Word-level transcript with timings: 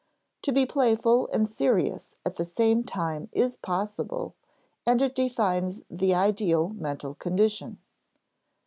To 0.41 0.51
be 0.51 0.65
playful 0.65 1.27
and 1.27 1.47
serious 1.47 2.15
at 2.25 2.35
the 2.37 2.43
same 2.43 2.83
time 2.83 3.29
is 3.33 3.55
possible, 3.55 4.33
and 4.83 4.99
it 4.99 5.13
defines 5.13 5.81
the 5.91 6.15
ideal 6.15 6.69
mental 6.69 7.13
condition. 7.13 7.77